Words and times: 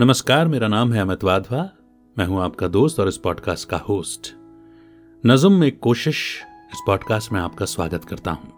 नमस्कार, 0.00 0.48
मेरा 0.48 0.68
नाम 0.68 0.92
है 0.92 1.00
अमित 1.00 1.24
वाधवा। 1.24 1.70
मैं 2.18 2.26
हूँ 2.26 2.42
आपका 2.42 2.68
दोस्त 2.68 3.00
और 3.00 3.08
इस 3.08 3.16
पॉडकास्ट 3.16 3.68
का 3.68 3.76
होस्ट 3.76 4.34
नज्म 5.26 5.52
में 5.52 5.78
कोशिश, 5.78 6.42
इस 6.72 6.82
पॉडकास्ट 6.86 7.32
में 7.32 7.40
आपका 7.40 7.66
स्वागत 7.66 8.04
करता 8.04 8.30
हूँ। 8.30 8.52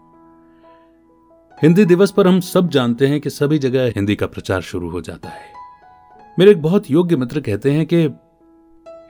हिंदी 1.63 1.85
दिवस 1.85 2.11
पर 2.11 2.27
हम 2.27 2.39
सब 2.39 2.69
जानते 2.69 3.07
हैं 3.07 3.21
कि 3.21 3.29
सभी 3.29 3.59
जगह 3.59 3.85
हिंदी 3.85 4.15
का 4.15 4.27
प्रचार 4.27 4.61
शुरू 4.61 4.89
हो 4.89 5.01
जाता 5.01 5.29
है। 5.29 5.53
मेरे 6.39 6.51
एक 6.51 6.61
बहुत 6.61 6.91
योग्य 6.91 7.15
मित्र 7.15 7.41
कहते 7.41 7.71
हैं 7.71 7.85
कि 7.93 7.95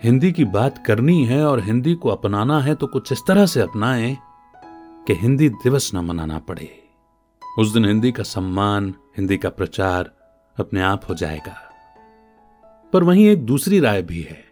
हिंदी 0.04 0.32
की 0.32 0.46
बात 0.46 0.86
करनी 0.86 1.26
है 1.26 1.46
और 1.46 1.60
हिंदी 1.60 1.96
को 1.96 2.10
अपनाना 2.10 2.62
है 2.62 2.76
तो 2.76 2.88
कुछ 2.88 3.12
इस 3.12 3.22
तरह 3.28 3.46
से 3.46 3.62
अपनाएँ 3.62 4.18
कि 5.08 5.14
हिंदी 5.14 5.50
दिवस 5.50 5.92
न 5.96 5.98
मनाना 5.98 6.40
पड़े। 6.40 6.84
उस 7.60 7.74
दिन 7.74 7.86
हिंदी 7.86 8.12
का 8.12 8.24
सम्मान, 8.24 8.96
हिंदी 9.18 9.38
का 9.38 9.50
प्रचार 9.50 10.12
अपने 10.60 10.82
आप 10.82 11.10
हो 11.10 11.16
जाएगा। 11.16 11.68
पर 12.94 13.04
वहीं 13.04 13.30
एक 13.30 13.46
दूसरी 13.46 13.80
राय 13.80 14.02
भी 14.02 14.22
है। 14.22 14.46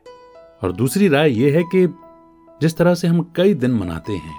और 0.63 0.71
दूसरी 0.71 1.07
राय 1.07 1.31
यह 1.31 1.57
है 1.57 1.63
कि 1.63 1.93
जिस 2.61 2.77
तरह 2.77 2.95
से 2.95 3.07
हम 3.07 3.33
कई 3.35 3.53
दिन 3.53 3.71
मनाते 3.71 4.13
हैं, 4.13 4.35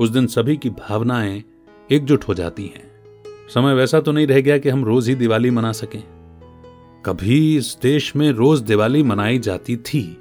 उस 0.00 0.10
दिन 0.10 0.26
सभी 0.26 0.56
की 0.56 0.70
भावनाएँ 0.70 1.44
एकजुट 1.92 2.24
हो 2.24 2.34
जाती 2.34 2.62
हैं। 2.62 2.92
समय 3.54 3.74
वैसा 3.74 4.00
तो 4.00 4.12
नहीं 4.12 4.26
रह 4.26 4.40
गया 4.40 4.58
कि 4.58 4.68
हम 4.68 4.84
रोज 4.84 5.08
ही 5.08 5.14
दिवाली 5.14 5.50
मना 5.50 5.72
सकें। 5.72 6.02
कभी 7.06 7.56
इस 7.56 7.78
देश 7.82 8.16
में 8.16 8.32
रोज 8.32 8.60
दिवाली 8.60 9.02
मनाई 9.02 9.38
जाती 9.38 9.76
थी, 9.76 10.18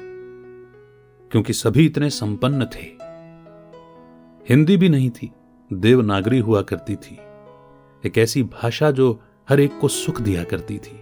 क्योंकि 1.31 1.53
सभी 1.53 1.85
इतने 1.85 2.09
संपन्न 2.09 2.65
थे। 2.65 3.01
हिंदी 4.49 4.77
भी 4.77 4.89
नहीं 4.89 5.09
थी, 5.09 5.31
देवनागरी 5.73 6.39
हुआ 6.39 6.61
करती 6.61 6.95
थी। 6.95 7.17
एक 8.05 8.17
ऐसी 8.17 8.43
भाषा 8.43 8.91
जो 8.91 9.21
हर 9.49 9.59
एक 9.59 9.79
को 9.79 9.87
सुख 9.87 10.21
दिया 10.21 10.43
करती 10.43 10.77
थी। 10.77 11.00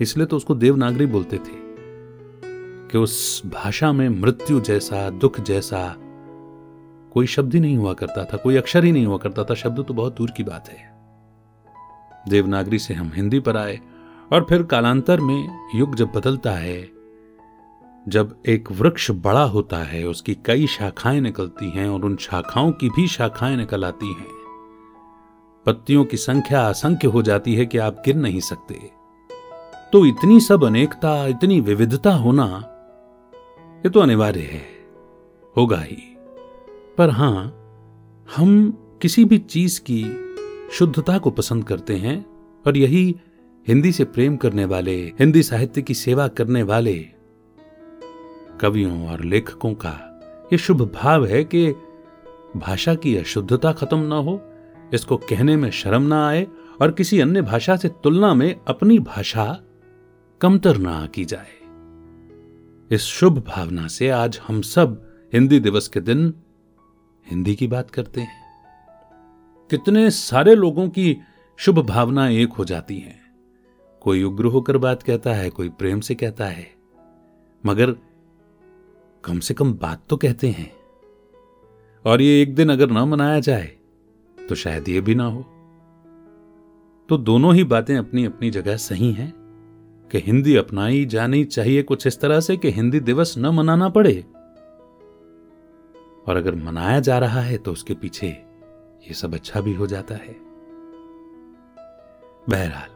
इसलिए 0.00 0.26
तो 0.26 0.36
उसको 0.36 0.54
देवनागरी 0.54 1.06
बोलते 1.06 1.36
थे 1.36 1.62
कि 2.90 2.98
उस 2.98 3.42
भाषा 3.46 3.92
में 3.92 4.08
मृत्यु 4.08 4.60
जैसा, 4.60 5.10
दुख 5.10 5.40
जैसा 5.40 5.96
कोई 7.12 7.26
शब्द 7.26 7.54
ही 7.54 7.60
नहीं 7.60 7.76
हुआ 7.76 7.92
करता 7.92 8.24
था, 8.24 8.36
कोई 8.36 8.56
अक्षर 8.56 8.84
ही 8.84 8.92
नहीं 8.92 9.06
हुआ 9.06 9.16
करता 9.16 9.44
था। 9.44 9.54
शब्द 9.54 9.84
तो 9.84 9.94
बहुत 9.94 10.16
दूर 10.16 10.30
की 10.30 10.42
बात 10.42 10.68
है। 10.68 10.92
देवनागरी 12.28 12.78
से 12.78 12.94
हम 12.94 13.12
हिंदी 13.14 13.40
पर 13.40 13.56
आए 13.56 13.80
और 14.32 14.46
फिर 14.48 14.62
कालांतर 14.62 15.20
में 15.20 15.68
युग 15.74 15.94
जब 15.94 16.12
बदलता 16.12 16.52
है, 16.52 16.90
जब 18.08 18.42
एक 18.46 18.72
वृक्ष 18.72 19.10
बड़ा 19.10 19.42
होता 19.42 19.76
है, 19.76 20.04
उसकी 20.04 20.34
कई 20.44 20.66
शाखाएँ 20.66 21.20
निकलती 21.20 21.70
हैं 21.70 21.88
और 21.88 22.04
उन 22.04 22.16
शाखाओं 22.16 22.72
की 22.72 22.88
भी 22.88 23.06
शाखाएँ 23.08 23.56
निकल 23.56 23.84
आती 23.84 24.08
हैं। 24.12 24.30
पत्तियों 25.66 26.04
की 26.04 26.16
संख्या 26.16 26.68
असंख्य 26.68 27.08
हो 27.08 27.22
जाती 27.22 27.54
है 27.54 27.66
कि 27.66 27.78
आप 27.78 28.02
गिर 28.04 28.16
नहीं 28.16 28.40
सकते। 28.40 29.01
तो 29.92 30.06
इतनी 30.06 30.40
सब 30.40 30.64
अनेकता, 30.64 31.26
इतनी 31.26 31.60
विविधता 31.60 32.12
होना, 32.14 32.44
ये 33.84 33.88
तो 33.88 34.00
अनिवार्य 34.00 34.40
है। 34.40 34.62
होगा 35.56 35.76
ही। 35.76 36.16
पर 36.98 37.10
हाँ, 37.10 37.42
हम 38.36 38.70
किसी 39.02 39.24
भी 39.24 39.38
चीज़ 39.38 39.80
की 39.80 40.04
शुद्धता 40.72 41.18
को 41.18 41.30
पसंद 41.30 41.64
करते 41.64 41.96
हैं 41.96 42.26
और 42.66 42.76
यही 42.76 43.16
हिंदी 43.68 43.92
से 43.92 44.04
प्रेम 44.04 44.36
करने 44.36 44.64
वाले, 44.64 44.96
हिंदी 44.96 45.42
साहित्य 45.42 45.82
की 45.82 45.94
सेवा 45.94 46.28
करने 46.28 46.62
वाले 46.62 47.06
कवियों 48.60 49.08
और 49.08 49.24
लेखकों 49.24 49.74
का 49.74 50.20
यह 50.52 50.56
शुभ 50.56 50.92
भाव 50.94 51.26
है 51.26 51.44
कि 51.44 51.72
भाषा 52.56 52.94
की 52.94 53.16
अशुद्धता 53.16 53.72
खत्म 53.72 53.98
ना 53.98 54.16
हो, 54.16 54.40
इसको 54.94 55.16
कहने 55.16 55.56
में 55.56 55.70
शर्म 55.70 56.02
ना 56.02 56.28
आए 56.28 56.46
और 56.80 56.92
किसी 56.92 57.20
अन्य 57.20 57.42
भाषा 57.42 57.76
से 57.76 57.88
तुलना 57.88 58.34
में 58.34 58.60
अपनी 58.68 58.98
भाषा 58.98 59.60
कमतर 60.42 60.76
ना 60.76 61.06
की 61.06 61.24
जाए। 61.24 61.50
इस 62.94 63.00
शुभ 63.00 63.38
भावना 63.38 63.88
से 63.88 64.08
आज 64.08 64.40
हम 64.46 64.62
सब 64.62 65.12
हिंदी 65.32 65.60
दिवस 65.60 65.88
के 65.88 66.00
दिन 66.00 66.34
हिंदी 67.30 67.54
की 67.54 67.68
बात 67.68 67.90
करते 67.90 68.20
हैं। 68.20 68.42
कितने 69.70 70.10
सारे 70.10 70.54
लोगों 70.54 70.88
की 70.88 71.16
शुभ 71.56 71.78
भावना 71.78 72.28
एक 72.28 72.52
हो 72.52 72.64
जाती 72.64 72.98
हैं। 72.98 73.20
कोई 74.00 74.22
उग्र 74.22 74.44
होकर 74.44 74.78
बात 74.78 75.02
कहता 75.02 75.34
है, 75.34 75.50
कोई 75.50 75.68
प्रेम 75.68 76.00
से 76.00 76.14
कहता 76.14 76.46
है। 76.46 76.74
मगर 77.66 77.96
कम 79.24 79.38
से 79.38 79.54
कम 79.54 79.74
बात 79.74 80.02
तो 80.08 80.16
कहते 80.16 80.48
हैं। 80.48 80.72
और 82.06 82.22
ये 82.22 82.42
एक 82.42 82.54
दिन 82.54 82.72
अगर 82.72 82.90
ना 82.90 83.04
मनाया 83.04 83.40
जाए 83.40 83.76
तो 84.48 84.54
शायद 84.54 84.88
ये 84.88 85.00
भी 85.00 85.14
ना 85.14 85.24
हो। 85.24 85.42
तो 87.08 87.16
दोनों 87.18 87.54
ही 87.54 87.64
बातें 87.64 87.96
अपनी 87.96 88.24
अपनी 88.24 88.50
जगह 88.50 88.76
सही 88.76 89.12
हैं। 89.12 89.41
कि 90.12 90.18
हिंदी 90.18 90.56
अपनाई 90.56 91.04
जानी 91.04 91.44
चाहिए। 91.44 91.82
कुछ 91.82 92.06
इस 92.06 92.20
तरह 92.20 92.40
से 92.40 92.56
कि 92.56 92.70
हिंदी 92.70 93.00
दिवस 93.00 93.34
न 93.38 93.46
मनाना 93.46 93.88
पड़े। 93.88 94.14
और 96.26 96.36
अगर 96.36 96.54
मनाया 96.54 97.00
जा 97.00 97.18
रहा 97.18 97.40
है 97.40 97.58
तो 97.58 97.72
उसके 97.72 97.94
पीछे 97.94 98.26
ये 98.26 99.14
सब 99.14 99.34
अच्छा 99.34 99.60
भी 99.60 99.74
हो 99.74 99.86
जाता 99.86 100.14
है। 100.14 100.36
बहरहाल, 102.48 102.90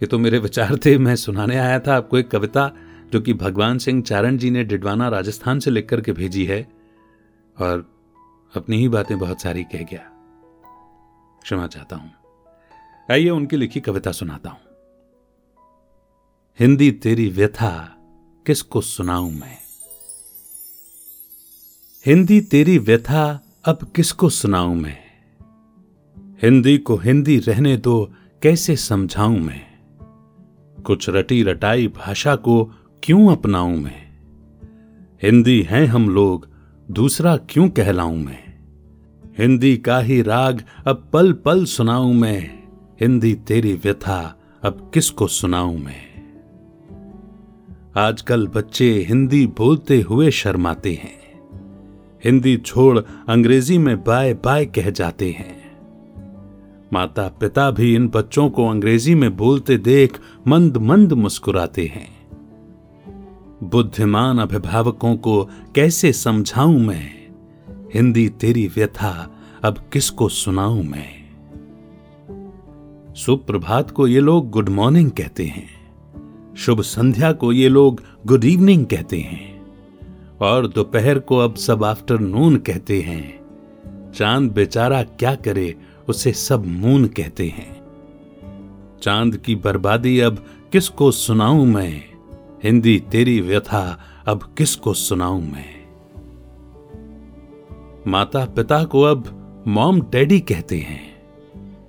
ये 0.00 0.06
तो 0.06 0.18
मेरे 0.18 0.38
विचार 0.38 0.76
थे, 0.76 0.96
मैं 0.98 1.16
सुनाने 1.16 1.56
आया 1.56 1.78
था 1.78 1.96
आपको 1.96 2.18
एक 2.18 2.30
कविता, 2.30 2.70
जो 3.12 3.20
कि 3.20 3.34
भगवान 3.34 3.78
सिंह 3.78 4.02
चारण 4.02 4.36
जी 4.36 4.50
ने 4.50 4.64
डिडवाना 4.64 5.08
राजस्थान 5.08 5.58
से 5.58 5.70
लिख 5.70 5.88
करके 5.88 6.12
भेजी 6.12 6.44
है, 6.44 6.62
और 7.56 7.86
अपनी 8.56 8.76
ही 8.76 8.88
बातें 8.88 9.18
बहुत 9.18 9.42
सारी 9.42 9.64
कह 9.64 9.82
गया। 9.82 10.10
क्षमा 11.42 11.66
चाहता 11.66 11.96
हूँ। 11.96 12.12
आइए 13.10 13.28
उनकी 13.28 13.56
लिखी 13.56 13.80
कविता 13.80 14.12
सुनाता 14.12 14.50
हूँ। 14.50 14.60
हिंदी 16.60 16.90
तेरी 16.90 17.28
व्यथा, 17.28 17.96
किसको 18.46 18.80
सुनाऊं 18.80 19.30
मैं? 19.30 19.58
हिंदी 22.06 22.40
तेरी 22.40 22.78
व्यथा, 22.78 23.44
अब 23.64 23.92
किसको 23.96 24.28
सुनाऊं 24.28 24.74
मैं? 24.74 24.98
हिंदी 26.42 26.78
को 26.78 26.96
हिंदी 26.96 27.38
रहने 27.38 27.76
दो, 27.76 28.12
कैसे 28.42 28.76
समझाऊं 28.76 29.38
मैं? 29.38 29.66
कुछ 30.82 31.08
रटी 31.08 31.42
रटाई 31.42 31.88
भाषा 31.88 32.36
को 32.36 32.64
क्यों 33.02 33.32
अपनाऊं 33.32 33.76
मैं? 33.76 34.18
हिंदी 35.22 35.62
हैं 35.62 35.86
हम 35.86 36.10
लोग, 36.10 36.48
दूसरा 36.90 37.36
क्यों 37.36 37.68
कहलाऊं 37.68 38.16
मैं? 38.16 38.58
हिंदी 39.38 39.76
का 39.76 39.98
ही 39.98 40.22
राग, 40.22 40.64
अब 40.86 41.10
पल 41.12 41.32
पल 41.32 41.64
सुनाऊं 41.64 42.14
मैं। 42.14 42.62
हिंदी 43.00 43.34
तेरी 43.34 43.74
व्यथा, 43.74 44.40
अब 44.62 44.90
किसको 44.94 45.26
सुनाऊं 45.26 45.78
मैं? 45.78 46.13
आजकल 47.96 48.46
बच्चे 48.46 49.06
हिंदी 49.08 49.46
बोलते 49.46 50.00
हुए 50.00 50.30
शर्माते 50.30 50.94
हैं। 50.94 51.40
हिंदी 52.24 52.56
छोड़ 52.56 52.98
अंग्रेज़ी 53.28 53.78
में 53.78 54.04
बाय 54.04 54.34
बाय 54.34 54.66
कह 54.66 54.90
जाते 54.90 55.30
हैं। 55.30 55.76
माता 56.92 57.28
पिता 57.28 57.70
भी 57.70 57.94
इन 57.94 58.08
बच्चों 58.08 58.50
को 58.50 58.68
अंग्रेज़ी 58.68 59.14
में 59.14 59.36
बोलते 59.36 59.76
देख 59.76 60.18
मंद 60.46 60.76
मंद 60.76 61.12
मुस्कुराते 61.12 61.86
हैं। 61.86 62.26
बुद्धिमान 63.62 64.38
अभिभावकों 64.38 65.16
को 65.16 65.44
कैसे 65.74 66.12
समझाऊं 66.12 66.78
मैं? 66.78 67.10
हिंदी 67.94 68.28
तेरी 68.28 68.66
व्यथा, 68.66 69.30
अब 69.64 69.78
किसको 69.92 70.28
सुनाऊं 70.28 70.82
मैं? 70.82 71.08
सुप्रभात 73.14 73.90
को 73.90 74.06
ये 74.06 74.20
लोग 74.20 74.50
गुड 74.50 74.68
मॉर्निंग 74.68 75.10
कहते 75.10 75.44
हैं। 75.44 75.83
शुभ 76.56 76.80
संध्या 76.80 77.32
को 77.32 77.52
ये 77.52 77.68
लोग 77.68 78.02
गुड 78.26 78.44
इवनिंग 78.44 78.86
कहते 78.86 79.18
हैं। 79.18 79.66
और 80.40 80.66
दोपहर 80.66 81.18
को 81.18 81.38
अब 81.38 81.54
सब 81.54 81.84
आफ्टरनून 81.84 82.56
कहते 82.56 83.00
हैं। 83.00 83.44
चाँद 84.12 84.52
बेचारा 84.52 85.02
क्या 85.02 85.34
करे, 85.34 85.74
उसे 86.08 86.32
सब 86.32 86.66
मून 86.66 87.06
कहते 87.06 87.46
हैं। 87.46 87.82
चाँद 89.02 89.36
की 89.36 89.54
बर्बादी 89.54 90.20
अब 90.20 90.46
किसको 90.72 91.10
सुनाऊं 91.10 91.66
मैं? 91.66 92.02
हिंदी 92.64 93.02
तेरी 93.10 93.40
व्यथा 93.40 93.98
अब 94.26 94.54
किसको 94.58 94.94
सुनाऊं 94.94 95.40
मैं? 95.40 95.84
माता 98.06 98.44
पिता 98.44 98.84
को 98.84 99.02
अब 99.02 99.40
मॉम 99.68 100.00
डैडी 100.00 100.40
कहते 100.40 100.78
हैं। 100.78 101.22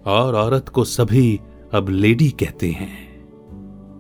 और 0.06 0.36
औरत 0.36 0.70
को 0.70 0.84
सभी 0.84 1.40
अब 1.74 1.90
लेडी 1.90 2.30
कहते 2.30 2.70
हैं। 2.70 3.05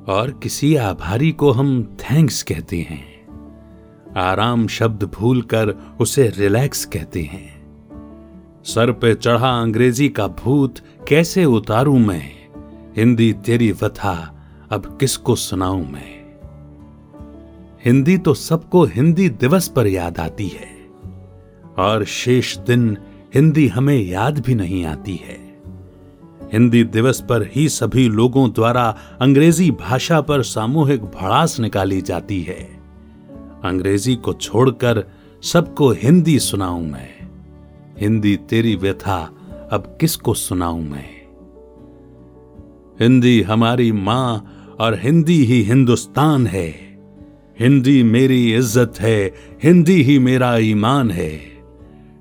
और 0.08 0.40
किसी 0.44 0.76
आभारी 0.76 1.32
को 1.32 1.52
हम 1.52 1.84
थैंक्स 1.84 2.44
कहते 2.44 2.78
हैं। 2.78 3.16
आराम 4.18 4.68
शब्द 4.68 5.04
भूलकर 5.04 5.96
उसे 6.02 6.34
रिलैक्स 6.38 6.86
कहते 6.86 7.22
हैं। 7.22 7.56
सर 8.64 8.92
पे 8.92 9.16
चढ़ा 9.16 9.62
अंग्रेज़ी 9.62 10.10
का 10.10 10.28
भूत, 10.28 10.76
कैसे 11.08 11.46
उतारू 11.46 11.98
मैं? 11.98 12.32
हिंदी 12.98 13.34
तेरी 13.34 13.72
वथा, 13.72 14.46
अब 14.72 14.98
किसको 15.00 15.36
सुनाऊं 15.36 15.86
मैं? 15.86 16.26
हिंदी 17.86 18.18
तो 18.18 18.34
सबको 18.34 18.84
हिंदी 18.84 19.30
दिवस 19.30 19.68
पर 19.68 19.88
याद 19.88 20.20
आती 20.20 20.48
है। 20.48 20.88
और 21.78 22.06
शेष 22.06 22.58
दिन 22.58 22.98
हिंदी 23.36 23.68
हमें 23.68 24.02
याद 24.02 24.40
भी 24.40 24.56
नहीं 24.56 24.86
आती 24.86 25.16
है। 25.16 25.45
हिंदी 26.54 26.84
दिवस 26.84 27.22
पर 27.22 27.50
ही 27.56 27.70
सभी 27.70 28.10
लोगों 28.10 28.52
द्वारा 28.52 28.98
अंग्रेज़ी 29.22 29.72
भाषा 29.72 30.22
पर 30.22 30.42
सामूहिक 30.42 31.02
भड़ास 31.02 31.60
निकाली 31.60 32.02
जाती 32.02 32.42
है। 32.42 32.80
अंग्रेज़ी 33.64 34.16
को 34.16 34.34
छोड़कर 34.34 35.04
सबको 35.44 35.92
हिंदी 35.92 36.40
सुनाऊं 36.40 36.82
मैं। 36.82 37.28
हिंदी 38.00 38.38
तेरी 38.38 38.76
व्यथा, 38.76 39.32
अब 39.72 39.98
किसको 40.02 40.34
सुनाऊं 40.34 40.82
मैं? 40.82 41.16
हिंदी 43.00 43.42
हमारी 43.42 43.92
माँ 43.92 44.56
और 44.80 45.00
हिंदी 45.00 45.46
ही 45.46 45.62
हिंदुस्तान 45.62 46.48
है। 46.48 47.00
हिंदी 47.60 48.04
मेरी 48.04 48.56
इज़्ज़त 48.56 48.94
है, 49.00 49.34
हिंदी 49.64 50.04
ही 50.04 50.20
मेरा 50.20 50.58
ईमान 50.58 51.12
है। 51.12 51.32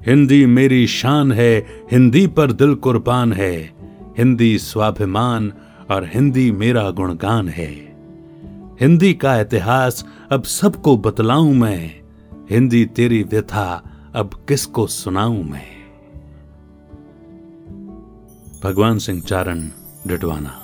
हिंदी 0.07 0.47
मेरी 0.47 0.87
शान 0.87 1.33
है, 1.33 1.67
हिंदी 1.93 2.27
पर 2.27 2.53
दिल 2.53 2.75
कुर्बान 2.75 3.33
है। 3.33 3.74
हिंदी 4.19 4.59
स्वाभिमान 4.59 5.53
और 5.91 6.05
हिंदी 6.05 6.53
मेरा 6.53 6.91
गुणगान 6.91 7.49
है। 7.49 7.71
हिंदी 8.81 9.15
का 9.15 9.41
इतिहास 9.41 10.05
अब 10.33 10.43
सबको 10.43 10.97
बतलाऊं 10.97 11.55
मैं। 11.55 12.03
हिंदी 12.51 12.87
तेरी 12.87 13.23
व्यथा 13.23 13.91
अब 14.15 14.45
किसको 14.49 14.87
सुनाऊं 14.87 15.43
मैं? 15.43 15.67
भगवान 18.65 18.99
सिंह 18.99 19.21
चारण 19.21 19.69
डिडवाना 20.07 20.61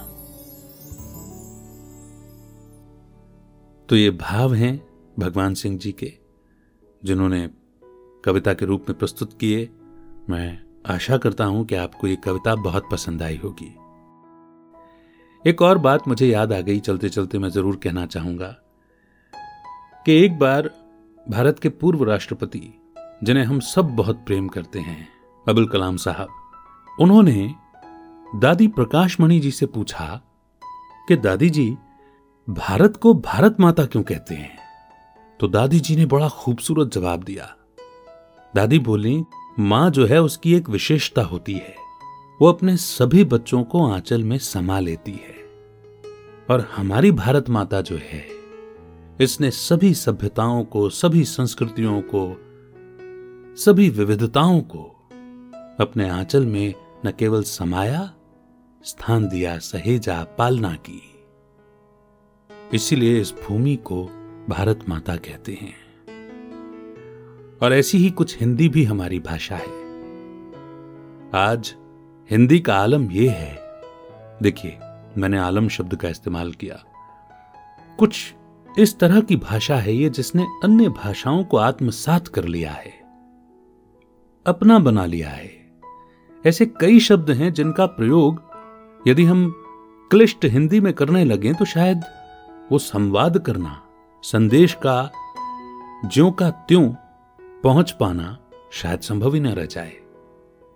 तो 3.89 3.97
ये 3.97 4.11
भाव 4.11 4.55
हैं 4.55 4.89
भगवान 5.19 5.55
सिंह 5.55 5.79
जी 5.79 5.93
के, 5.93 6.13
जिन्होंने 7.05 7.51
कविता 8.25 8.55
के 8.55 8.67
रूप 8.67 8.87
में 8.89 8.99
प्रस्तुत 8.99 9.33
किए। 9.33 9.69
मैं 10.31 10.70
आशा 10.85 11.17
करता 11.19 11.45
हूँ 11.45 11.65
कि 11.65 11.75
आपको 11.75 12.07
ये 12.07 12.17
कविता 12.17 12.55
बहुत 12.55 12.89
पसंद 12.93 13.23
आई 13.23 13.37
होगी। 13.37 13.75
एक 15.45 15.63
और 15.63 15.79
बात 15.79 16.09
मुझे 16.09 16.27
याद 16.27 16.53
आ 16.53 16.61
गई 16.61 16.81
चलते 16.81 17.09
चलते 17.09 17.39
मैं 17.39 17.49
ज़रूर 17.49 17.77
कहना 17.77 18.07
चाहूँगा 18.07 18.57
कि 20.07 20.13
एक 20.25 20.39
बार 20.39 20.71
भारत 21.29 21.59
के 21.59 21.69
पूर्व 21.69 22.05
राष्ट्रपति, 22.05 22.63
जिन्हें 23.25 23.45
हम 23.45 23.61
सब 23.61 23.95
बहुत 23.97 24.25
प्रेम 24.27 24.49
करते 24.49 24.79
हैं 24.79 25.09
अबुल 25.47 25.69
कलाम 25.69 25.97
साहब, 25.97 26.29
उन्होंने 27.01 27.55
दादी 28.37 28.69
प्रकाश 28.69 29.21
मणि 29.21 29.39
जी 29.41 29.51
से 29.51 29.67
पूछा 29.67 30.21
कि 31.09 31.17
दादी 31.17 31.51
जी, 31.51 31.77
भारत 32.49 32.97
को 32.97 33.15
भारत 33.15 33.61
माता 33.61 33.85
क्यों 33.85 34.03
कहते 34.03 34.35
हैं? 34.35 34.59
तो 35.41 35.49
दादी 35.49 35.81
जी 35.81 35.97
ने 35.97 36.07
बड़ा 36.07 36.29
खूबसूरत 36.29 36.93
जवाब 36.93 37.23
दिया। 37.23 37.55
दादी 38.55 38.79
बोली 38.79 39.25
माँ 39.61 39.91
जो 39.91 40.07
है 40.07 40.23
उसकी 40.23 40.55
एक 40.55 40.69
विशेषता 40.69 41.23
होती 41.23 41.53
है। 41.53 41.75
वो 42.43 42.49
अपने 42.49 42.77
सभी 42.77 43.25
बच्चों 43.25 43.63
को 43.63 43.91
आंचल 43.91 44.25
में 44.25 44.39
समा 44.39 44.81
लेती 44.81 45.13
है। 45.13 45.41
और 46.51 46.69
हमारी 46.77 47.11
भारत 47.11 47.49
माता 47.49 47.81
जो 47.81 47.97
है, 47.97 48.27
इसने 49.21 49.51
सभी 49.51 49.95
सभ्यताओं 49.95 50.65
को, 50.65 50.91
सभी 50.91 51.25
संस्कृतियों 51.25 52.03
को, 52.15 52.41
सभी 53.57 53.89
विविधताओं 53.89 54.61
को 54.61 54.83
अपने 55.81 56.09
आंचल 56.09 56.47
में 56.47 56.75
न 57.07 57.13
केवल 57.19 57.43
समाया, 57.43 58.15
स्थान 58.85 59.29
दिया, 59.29 59.59
सहेजा, 59.59 60.25
पालना 60.39 60.75
की। 60.75 61.03
इसीलिए 62.75 63.21
इस 63.21 63.33
भूमि 63.33 63.77
को 63.77 64.05
भारत 64.49 64.81
माता 64.89 65.17
कहते 65.17 65.53
हैं। 65.53 65.90
और 67.63 67.73
ऐसी 67.73 67.99
ही 67.99 68.11
कुछ 68.11 68.41
हिंदी 68.41 68.69
भी 68.69 68.85
हमारी 68.85 69.21
भाषा 69.21 69.57
है। 69.57 69.81
आज 71.35 71.75
हिंदी 72.31 72.61
का 72.61 72.75
आलम 72.75 73.11
यह 73.11 73.33
है। 73.33 73.59
देखिए, 74.43 74.79
मैंने 75.19 75.39
आलम 75.39 75.69
शब्द 75.69 75.95
का 75.95 76.09
इस्तेमाल 76.09 76.53
किया। 76.53 76.85
कुछ 77.99 78.35
इस 78.79 78.99
तरह 78.99 79.21
की 79.21 79.37
भाषा 79.37 79.77
है 79.77 79.95
ये 79.95 80.11
जिसने 80.11 80.47
अन्य 80.65 80.89
भाषाओं 80.89 81.45
को 81.45 81.57
आत्मसात 81.57 82.29
कर 82.29 82.45
लिया 82.45 82.71
है। 82.71 82.93
अपना 84.47 84.79
बना 84.79 85.07
लिया 85.07 85.29
है। 85.29 85.51
ऐसे 86.47 86.67
कई 86.67 87.01
शब्द 87.01 87.31
हैं 87.31 87.53
जिनका 87.53 87.87
प्रयोग 87.87 88.43
यदि 89.07 89.25
हम 89.25 89.55
क्लिष्ट 90.11 90.45
हिंदी 90.45 90.81
में 90.81 90.93
करने 90.93 91.25
लगे 91.25 91.53
तो 91.55 91.65
शायद 91.65 92.03
वो 92.73 92.79
संवाद 92.79 93.39
करना, 93.39 93.83
संदेश 94.23 94.75
का 94.75 95.11
ज्यो 96.05 96.31
का 96.31 96.51
त्यों 96.51 96.93
पहुँच 97.65 97.91
पाना 97.91 98.39
शायद 98.73 99.01
संभव 99.01 99.35
ही 99.35 99.41
न 99.41 99.47
रह 99.47 99.65
जाए। 99.65 99.93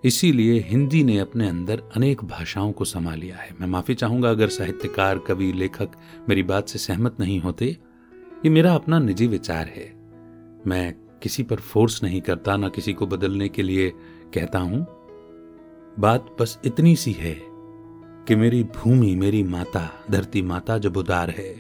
इसीलिए 0.05 0.59
हिंदी 0.61 1.03
ने 1.05 1.19
अपने 1.19 1.49
अंदर 1.49 1.83
अनेक 1.97 2.25
भाषाओं 2.25 2.73
को 2.73 2.85
समा 2.85 3.15
लिया 3.15 3.37
है। 3.37 3.55
मैं 3.61 3.67
माफ़ी 3.67 3.95
चाहूँगा 3.95 4.31
अगर 4.31 4.49
साहित्यकार, 4.49 5.19
कवि, 5.19 5.53
लेखक 5.53 5.91
मेरी 6.29 6.43
बात 6.43 6.69
से 6.69 6.79
सहमत 6.79 7.21
नहीं 7.21 7.41
होते। 7.41 7.67
ये 8.45 8.51
मेरा 8.51 8.75
अपना 8.75 8.99
निजी 8.99 9.27
विचार 9.27 9.67
है। 9.67 9.87
मैं 10.67 10.95
किसी 11.23 11.43
पर 11.43 11.57
फोर्स 11.57 12.03
नहीं 12.03 12.21
करता, 12.21 12.57
ना 12.57 12.69
किसी 12.69 12.93
को 12.93 13.07
बदलने 13.07 13.49
के 13.49 13.63
लिए 13.63 13.91
कहता 14.35 14.59
हूँ। 14.59 14.87
बात 15.99 16.37
बस 16.41 16.59
इतनी 16.65 16.95
सी 16.97 17.13
है 17.13 17.35
कि 18.29 18.37
मेरी 18.37 18.63
भूमि, 18.65 19.15
मेरी 19.15 19.43
माता, 19.43 19.89
धरती 20.11 20.43
माता 20.43 20.79
जब 20.79 20.97
उदार 20.97 21.31
है, 21.31 21.55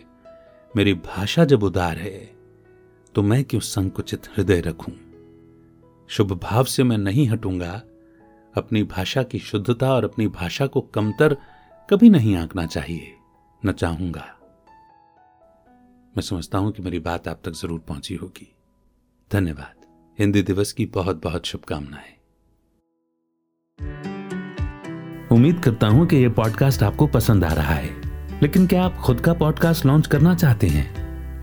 मेरी 0.76 0.94
भाषा 0.94 1.44
जब 1.44 1.62
उदार 1.62 1.96
है 1.96 2.34
तो 3.14 3.22
मैं 3.22 3.42
क्यों 3.44 3.60
संकुचित 3.60 4.26
हृदय 4.36 4.60
रखूँ? 4.60 4.94
शुभ 6.08 6.32
भाव 6.32 6.64
से 6.64 6.84
मैं 6.84 6.98
नहीं 6.98 7.28
हटूँगा। 7.28 7.82
अपनी 8.56 8.82
भाषा 8.82 9.22
की 9.22 9.38
शुद्धता 9.38 9.94
और 9.94 10.04
अपनी 10.04 10.28
भाषा 10.28 10.66
को 10.66 10.80
कमतर 10.80 11.36
कभी 11.90 12.10
नहीं 12.10 12.36
आंकना 12.36 12.66
चाहिए, 12.66 13.14
न 13.66 13.72
चाहूँगा। 13.72 14.26
मैं 16.16 16.20
समझता 16.20 16.58
हूँ 16.58 16.72
कि 16.72 16.82
मेरी 16.82 16.98
बात 16.98 17.28
आप 17.28 17.40
तक 17.44 17.50
ज़रूर 17.50 17.80
पहुँची 17.80 18.14
होगी। 18.14 18.54
धन्यवाद। 19.32 19.86
हिंदी 20.18 20.42
दिवस 20.42 20.72
की 20.72 20.86
बहुत 20.86 21.22
बहुत 21.22 21.46
शुभकामनाएँ। 21.46 22.14
उम्मीद 25.32 25.60
करता 25.60 25.86
हूँ 25.86 26.06
कि 26.06 26.16
यह 26.16 26.30
पॉडकास्ट 26.30 26.82
आपको 26.82 27.06
पसंद 27.06 27.44
आ 27.44 27.52
रहा 27.52 27.74
है। 27.74 28.02
लेकिन 28.40 28.66
क्या 28.66 28.84
आप 28.84 28.96
खुद 28.96 29.20
का 29.20 29.34
पॉडकास्ट 29.34 29.86
लॉन्च 29.86 30.06
करना 30.06 30.34
चाहते 30.34 30.66
हैं? 30.66 31.03